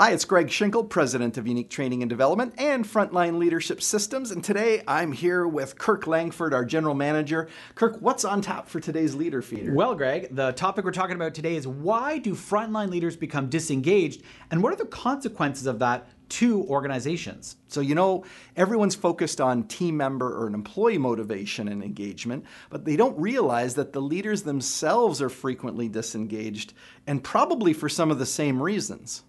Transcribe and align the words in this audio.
Hi, 0.00 0.12
it's 0.12 0.24
Greg 0.24 0.46
Schinkel, 0.46 0.88
President 0.88 1.36
of 1.38 1.48
Unique 1.48 1.70
Training 1.70 2.04
and 2.04 2.08
Development 2.08 2.54
and 2.56 2.84
Frontline 2.84 3.38
Leadership 3.38 3.82
Systems. 3.82 4.30
And 4.30 4.44
today 4.44 4.80
I'm 4.86 5.10
here 5.10 5.44
with 5.44 5.76
Kirk 5.76 6.06
Langford, 6.06 6.54
our 6.54 6.64
General 6.64 6.94
Manager. 6.94 7.48
Kirk, 7.74 7.96
what's 7.98 8.24
on 8.24 8.40
tap 8.40 8.68
for 8.68 8.78
today's 8.78 9.16
Leader 9.16 9.42
Feeder? 9.42 9.74
Well, 9.74 9.96
Greg, 9.96 10.28
the 10.30 10.52
topic 10.52 10.84
we're 10.84 10.92
talking 10.92 11.16
about 11.16 11.34
today 11.34 11.56
is 11.56 11.66
why 11.66 12.18
do 12.18 12.34
frontline 12.34 12.90
leaders 12.90 13.16
become 13.16 13.48
disengaged 13.48 14.22
and 14.52 14.62
what 14.62 14.72
are 14.72 14.76
the 14.76 14.84
consequences 14.84 15.66
of 15.66 15.80
that 15.80 16.06
to 16.28 16.62
organizations. 16.66 17.56
So, 17.66 17.80
you 17.80 17.96
know, 17.96 18.24
everyone's 18.54 18.94
focused 18.94 19.40
on 19.40 19.64
team 19.64 19.96
member 19.96 20.32
or 20.32 20.46
an 20.46 20.54
employee 20.54 20.98
motivation 20.98 21.66
and 21.66 21.82
engagement, 21.82 22.44
but 22.70 22.84
they 22.84 22.94
don't 22.94 23.18
realize 23.18 23.74
that 23.74 23.92
the 23.92 24.00
leaders 24.00 24.44
themselves 24.44 25.20
are 25.20 25.28
frequently 25.28 25.88
disengaged 25.88 26.72
and 27.08 27.24
probably 27.24 27.72
for 27.72 27.88
some 27.88 28.12
of 28.12 28.20
the 28.20 28.26
same 28.26 28.62
reasons. 28.62 29.24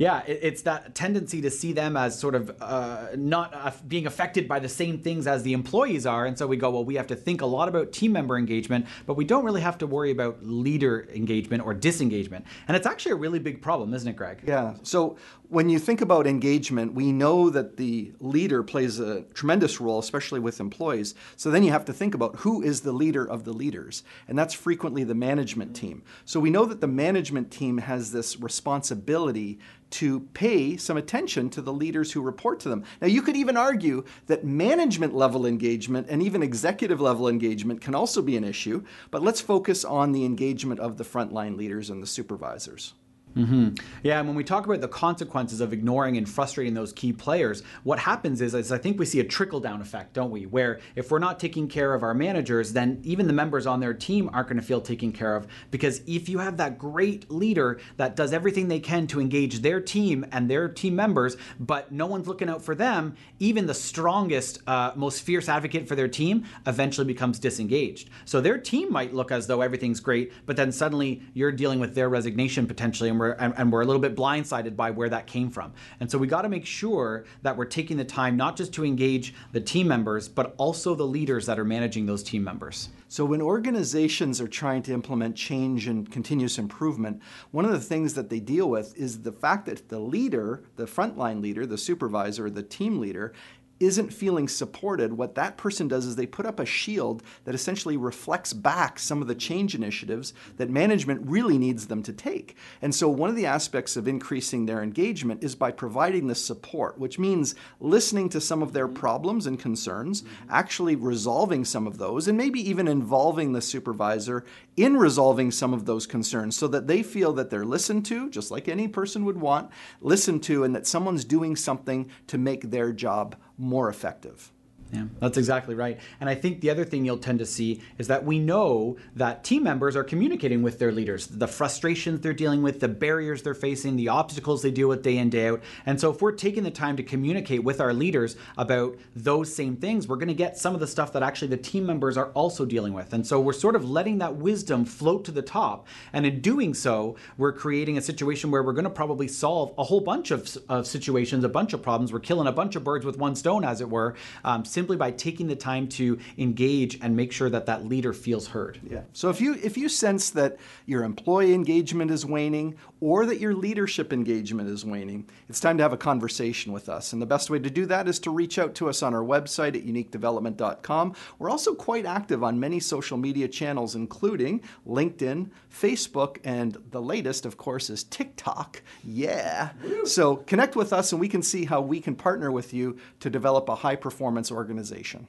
Yeah, 0.00 0.22
it's 0.26 0.62
that 0.62 0.94
tendency 0.94 1.42
to 1.42 1.50
see 1.50 1.74
them 1.74 1.94
as 1.94 2.18
sort 2.18 2.34
of 2.34 2.56
uh, 2.62 3.08
not 3.16 3.52
uh, 3.52 3.70
being 3.86 4.06
affected 4.06 4.48
by 4.48 4.58
the 4.58 4.68
same 4.68 4.96
things 4.98 5.26
as 5.26 5.42
the 5.42 5.52
employees 5.52 6.06
are. 6.06 6.24
And 6.24 6.38
so 6.38 6.46
we 6.46 6.56
go, 6.56 6.70
well, 6.70 6.86
we 6.86 6.94
have 6.94 7.08
to 7.08 7.16
think 7.16 7.42
a 7.42 7.46
lot 7.46 7.68
about 7.68 7.92
team 7.92 8.12
member 8.12 8.38
engagement, 8.38 8.86
but 9.04 9.12
we 9.12 9.26
don't 9.26 9.44
really 9.44 9.60
have 9.60 9.76
to 9.76 9.86
worry 9.86 10.10
about 10.10 10.42
leader 10.42 11.06
engagement 11.14 11.62
or 11.66 11.74
disengagement. 11.74 12.46
And 12.66 12.78
it's 12.78 12.86
actually 12.86 13.12
a 13.12 13.16
really 13.16 13.40
big 13.40 13.60
problem, 13.60 13.92
isn't 13.92 14.08
it, 14.08 14.16
Greg? 14.16 14.42
Yeah. 14.46 14.72
So 14.84 15.18
when 15.50 15.68
you 15.68 15.78
think 15.78 16.00
about 16.00 16.26
engagement, 16.26 16.94
we 16.94 17.12
know 17.12 17.50
that 17.50 17.76
the 17.76 18.14
leader 18.20 18.62
plays 18.62 19.00
a 19.00 19.24
tremendous 19.34 19.82
role, 19.82 19.98
especially 19.98 20.40
with 20.40 20.60
employees. 20.60 21.14
So 21.36 21.50
then 21.50 21.62
you 21.62 21.72
have 21.72 21.84
to 21.84 21.92
think 21.92 22.14
about 22.14 22.36
who 22.36 22.62
is 22.62 22.80
the 22.80 22.92
leader 22.92 23.28
of 23.28 23.44
the 23.44 23.52
leaders. 23.52 24.02
And 24.28 24.38
that's 24.38 24.54
frequently 24.54 25.04
the 25.04 25.14
management 25.14 25.76
team. 25.76 26.04
So 26.24 26.40
we 26.40 26.48
know 26.48 26.64
that 26.64 26.80
the 26.80 26.86
management 26.86 27.50
team 27.50 27.78
has 27.78 28.12
this 28.12 28.40
responsibility 28.40 29.58
to 29.90 30.20
pay 30.34 30.76
some 30.76 30.96
attention 30.96 31.50
to 31.50 31.62
the 31.62 31.72
leaders 31.72 32.12
who 32.12 32.22
report 32.22 32.60
to 32.60 32.68
them. 32.68 32.84
Now, 33.00 33.08
you 33.08 33.22
could 33.22 33.36
even 33.36 33.56
argue 33.56 34.04
that 34.26 34.44
management 34.44 35.14
level 35.14 35.46
engagement 35.46 36.06
and 36.08 36.22
even 36.22 36.42
executive 36.42 37.00
level 37.00 37.28
engagement 37.28 37.80
can 37.80 37.94
also 37.94 38.22
be 38.22 38.36
an 38.36 38.44
issue, 38.44 38.84
but 39.10 39.22
let's 39.22 39.40
focus 39.40 39.84
on 39.84 40.12
the 40.12 40.24
engagement 40.24 40.80
of 40.80 40.96
the 40.96 41.04
frontline 41.04 41.56
leaders 41.56 41.90
and 41.90 42.02
the 42.02 42.06
supervisors. 42.06 42.94
Mm-hmm. 43.36 43.74
Yeah, 44.02 44.18
and 44.18 44.26
when 44.26 44.36
we 44.36 44.42
talk 44.42 44.66
about 44.66 44.80
the 44.80 44.88
consequences 44.88 45.60
of 45.60 45.72
ignoring 45.72 46.16
and 46.16 46.28
frustrating 46.28 46.74
those 46.74 46.92
key 46.92 47.12
players, 47.12 47.62
what 47.84 47.98
happens 48.00 48.40
is, 48.40 48.54
is 48.54 48.72
I 48.72 48.78
think 48.78 48.98
we 48.98 49.06
see 49.06 49.20
a 49.20 49.24
trickle 49.24 49.60
down 49.60 49.80
effect, 49.80 50.14
don't 50.14 50.30
we? 50.30 50.46
Where 50.46 50.80
if 50.96 51.10
we're 51.10 51.20
not 51.20 51.38
taking 51.38 51.68
care 51.68 51.94
of 51.94 52.02
our 52.02 52.14
managers, 52.14 52.72
then 52.72 53.00
even 53.04 53.26
the 53.28 53.32
members 53.32 53.66
on 53.66 53.78
their 53.78 53.94
team 53.94 54.28
aren't 54.32 54.48
going 54.48 54.60
to 54.60 54.66
feel 54.66 54.80
taken 54.80 55.12
care 55.12 55.36
of. 55.36 55.46
Because 55.70 56.02
if 56.06 56.28
you 56.28 56.38
have 56.38 56.56
that 56.56 56.76
great 56.76 57.30
leader 57.30 57.78
that 57.98 58.16
does 58.16 58.32
everything 58.32 58.66
they 58.66 58.80
can 58.80 59.06
to 59.08 59.20
engage 59.20 59.60
their 59.60 59.80
team 59.80 60.26
and 60.32 60.50
their 60.50 60.68
team 60.68 60.96
members, 60.96 61.36
but 61.60 61.92
no 61.92 62.06
one's 62.06 62.26
looking 62.26 62.48
out 62.48 62.62
for 62.62 62.74
them, 62.74 63.14
even 63.38 63.66
the 63.66 63.74
strongest, 63.74 64.60
uh, 64.66 64.90
most 64.96 65.22
fierce 65.22 65.48
advocate 65.48 65.86
for 65.86 65.94
their 65.94 66.08
team 66.08 66.44
eventually 66.66 67.06
becomes 67.06 67.38
disengaged. 67.38 68.10
So 68.24 68.40
their 68.40 68.58
team 68.58 68.92
might 68.92 69.14
look 69.14 69.30
as 69.30 69.46
though 69.46 69.60
everything's 69.60 70.00
great, 70.00 70.32
but 70.46 70.56
then 70.56 70.72
suddenly 70.72 71.22
you're 71.32 71.52
dealing 71.52 71.78
with 71.78 71.94
their 71.94 72.08
resignation 72.08 72.66
potentially. 72.66 73.08
And 73.08 73.19
we're 73.20 73.32
and, 73.32 73.54
and 73.56 73.70
we're 73.70 73.82
a 73.82 73.84
little 73.84 74.00
bit 74.00 74.16
blindsided 74.16 74.74
by 74.74 74.90
where 74.90 75.08
that 75.08 75.26
came 75.26 75.50
from. 75.50 75.72
And 76.00 76.10
so 76.10 76.18
we 76.18 76.26
got 76.26 76.42
to 76.42 76.48
make 76.48 76.66
sure 76.66 77.24
that 77.42 77.56
we're 77.56 77.66
taking 77.66 77.96
the 77.96 78.04
time 78.04 78.36
not 78.36 78.56
just 78.56 78.72
to 78.74 78.84
engage 78.84 79.34
the 79.52 79.60
team 79.60 79.86
members, 79.86 80.28
but 80.28 80.54
also 80.56 80.94
the 80.94 81.06
leaders 81.06 81.46
that 81.46 81.58
are 81.58 81.64
managing 81.64 82.06
those 82.06 82.22
team 82.22 82.42
members. 82.42 82.88
So 83.08 83.24
when 83.24 83.42
organizations 83.42 84.40
are 84.40 84.48
trying 84.48 84.82
to 84.82 84.92
implement 84.92 85.34
change 85.34 85.88
and 85.88 86.10
continuous 86.10 86.58
improvement, 86.58 87.20
one 87.50 87.64
of 87.64 87.72
the 87.72 87.80
things 87.80 88.14
that 88.14 88.30
they 88.30 88.40
deal 88.40 88.70
with 88.70 88.96
is 88.96 89.22
the 89.22 89.32
fact 89.32 89.66
that 89.66 89.88
the 89.88 89.98
leader, 89.98 90.62
the 90.76 90.84
frontline 90.84 91.42
leader, 91.42 91.66
the 91.66 91.76
supervisor, 91.76 92.48
the 92.48 92.62
team 92.62 93.00
leader, 93.00 93.32
isn't 93.80 94.12
feeling 94.12 94.46
supported, 94.46 95.14
what 95.14 95.34
that 95.34 95.56
person 95.56 95.88
does 95.88 96.04
is 96.04 96.14
they 96.14 96.26
put 96.26 96.44
up 96.44 96.60
a 96.60 96.66
shield 96.66 97.22
that 97.44 97.54
essentially 97.54 97.96
reflects 97.96 98.52
back 98.52 98.98
some 98.98 99.22
of 99.22 99.28
the 99.28 99.34
change 99.34 99.74
initiatives 99.74 100.34
that 100.58 100.68
management 100.68 101.22
really 101.24 101.56
needs 101.56 101.86
them 101.86 102.02
to 102.02 102.12
take. 102.12 102.56
And 102.82 102.94
so, 102.94 103.08
one 103.08 103.30
of 103.30 103.36
the 103.36 103.46
aspects 103.46 103.96
of 103.96 104.06
increasing 104.06 104.66
their 104.66 104.82
engagement 104.82 105.42
is 105.42 105.54
by 105.54 105.70
providing 105.72 106.26
the 106.26 106.34
support, 106.34 106.98
which 106.98 107.18
means 107.18 107.54
listening 107.80 108.28
to 108.28 108.40
some 108.40 108.62
of 108.62 108.74
their 108.74 108.86
mm-hmm. 108.86 108.96
problems 108.96 109.46
and 109.46 109.58
concerns, 109.58 110.24
actually 110.50 110.94
resolving 110.94 111.64
some 111.64 111.86
of 111.86 111.96
those, 111.96 112.28
and 112.28 112.36
maybe 112.36 112.60
even 112.68 112.86
involving 112.86 113.52
the 113.52 113.62
supervisor 113.62 114.44
in 114.76 114.96
resolving 114.96 115.50
some 115.50 115.72
of 115.72 115.86
those 115.86 116.06
concerns 116.06 116.56
so 116.56 116.68
that 116.68 116.86
they 116.86 117.02
feel 117.02 117.32
that 117.32 117.48
they're 117.48 117.64
listened 117.64 118.04
to, 118.06 118.28
just 118.28 118.50
like 118.50 118.68
any 118.68 118.88
person 118.88 119.24
would 119.24 119.40
want, 119.40 119.70
listened 120.00 120.42
to, 120.42 120.64
and 120.64 120.74
that 120.74 120.86
someone's 120.86 121.24
doing 121.24 121.56
something 121.56 122.10
to 122.26 122.36
make 122.36 122.70
their 122.70 122.92
job 122.92 123.36
more 123.60 123.88
effective. 123.88 124.50
Yeah, 124.92 125.04
that's 125.20 125.38
exactly 125.38 125.76
right. 125.76 126.00
And 126.20 126.28
I 126.28 126.34
think 126.34 126.60
the 126.60 126.70
other 126.70 126.84
thing 126.84 127.04
you'll 127.04 127.18
tend 127.18 127.38
to 127.38 127.46
see 127.46 127.80
is 127.98 128.08
that 128.08 128.24
we 128.24 128.40
know 128.40 128.96
that 129.14 129.44
team 129.44 129.62
members 129.62 129.94
are 129.94 130.02
communicating 130.02 130.62
with 130.62 130.80
their 130.80 130.90
leaders, 130.90 131.28
the 131.28 131.46
frustrations 131.46 132.20
they're 132.20 132.32
dealing 132.32 132.60
with, 132.62 132.80
the 132.80 132.88
barriers 132.88 133.42
they're 133.42 133.54
facing, 133.54 133.94
the 133.94 134.08
obstacles 134.08 134.62
they 134.62 134.70
deal 134.72 134.88
with 134.88 135.02
day 135.02 135.18
in, 135.18 135.30
day 135.30 135.48
out. 135.48 135.62
And 135.86 136.00
so 136.00 136.10
if 136.10 136.20
we're 136.20 136.32
taking 136.32 136.64
the 136.64 136.72
time 136.72 136.96
to 136.96 137.04
communicate 137.04 137.62
with 137.62 137.80
our 137.80 137.94
leaders 137.94 138.36
about 138.58 138.96
those 139.14 139.54
same 139.54 139.76
things, 139.76 140.08
we're 140.08 140.16
going 140.16 140.28
to 140.28 140.34
get 140.34 140.58
some 140.58 140.74
of 140.74 140.80
the 140.80 140.88
stuff 140.88 141.12
that 141.12 141.22
actually 141.22 141.48
the 141.48 141.56
team 141.56 141.86
members 141.86 142.16
are 142.16 142.30
also 142.30 142.64
dealing 142.64 142.92
with. 142.92 143.12
And 143.12 143.24
so 143.24 143.40
we're 143.40 143.52
sort 143.52 143.76
of 143.76 143.88
letting 143.88 144.18
that 144.18 144.36
wisdom 144.36 144.84
float 144.84 145.24
to 145.26 145.30
the 145.30 145.42
top. 145.42 145.86
And 146.12 146.26
in 146.26 146.40
doing 146.40 146.74
so, 146.74 147.14
we're 147.38 147.52
creating 147.52 147.96
a 147.96 148.02
situation 148.02 148.50
where 148.50 148.62
we're 148.64 148.72
going 148.72 148.84
to 148.84 148.90
probably 148.90 149.28
solve 149.28 149.72
a 149.78 149.84
whole 149.84 150.00
bunch 150.00 150.32
of, 150.32 150.58
of 150.68 150.88
situations, 150.88 151.44
a 151.44 151.48
bunch 151.48 151.74
of 151.74 151.80
problems. 151.80 152.12
We're 152.12 152.18
killing 152.18 152.48
a 152.48 152.52
bunch 152.52 152.74
of 152.74 152.82
birds 152.82 153.06
with 153.06 153.18
one 153.18 153.36
stone, 153.36 153.64
as 153.64 153.80
it 153.80 153.88
were. 153.88 154.16
Um, 154.44 154.64
simply 154.80 154.96
by 154.96 155.10
taking 155.10 155.46
the 155.46 155.54
time 155.54 155.86
to 155.86 156.18
engage 156.38 156.98
and 157.02 157.14
make 157.14 157.30
sure 157.30 157.50
that 157.50 157.66
that 157.66 157.84
leader 157.84 158.14
feels 158.14 158.46
heard. 158.48 158.80
Yeah. 158.82 159.02
So 159.12 159.28
if 159.28 159.38
you 159.38 159.58
if 159.62 159.76
you 159.76 159.90
sense 159.90 160.30
that 160.30 160.56
your 160.86 161.04
employee 161.04 161.52
engagement 161.52 162.10
is 162.10 162.24
waning 162.24 162.76
or 163.02 163.26
that 163.26 163.40
your 163.40 163.52
leadership 163.52 164.10
engagement 164.10 164.70
is 164.70 164.82
waning, 164.82 165.28
it's 165.50 165.60
time 165.60 165.76
to 165.76 165.82
have 165.82 165.92
a 165.92 165.98
conversation 165.98 166.72
with 166.72 166.88
us. 166.88 167.12
And 167.12 167.20
the 167.20 167.26
best 167.26 167.50
way 167.50 167.58
to 167.58 167.68
do 167.68 167.84
that 167.86 168.08
is 168.08 168.18
to 168.20 168.30
reach 168.30 168.58
out 168.58 168.74
to 168.76 168.88
us 168.88 169.02
on 169.02 169.12
our 169.12 169.22
website 169.22 169.76
at 169.76 169.84
uniquedevelopment.com. 169.84 171.14
We're 171.38 171.50
also 171.50 171.74
quite 171.74 172.06
active 172.06 172.42
on 172.42 172.58
many 172.58 172.80
social 172.80 173.18
media 173.18 173.48
channels 173.48 173.94
including 173.94 174.62
LinkedIn, 174.88 175.50
Facebook, 175.70 176.38
and 176.42 176.78
the 176.90 177.02
latest 177.02 177.44
of 177.44 177.58
course 177.58 177.90
is 177.90 178.04
TikTok. 178.04 178.80
Yeah. 179.04 179.72
So 180.04 180.36
connect 180.36 180.74
with 180.74 180.94
us 180.94 181.12
and 181.12 181.20
we 181.20 181.28
can 181.28 181.42
see 181.42 181.66
how 181.66 181.82
we 181.82 182.00
can 182.00 182.14
partner 182.14 182.50
with 182.50 182.72
you 182.72 182.96
to 183.20 183.28
develop 183.28 183.68
a 183.68 183.74
high 183.74 183.96
performance 183.96 184.50
organization 184.50 184.69
organization. 184.70 185.26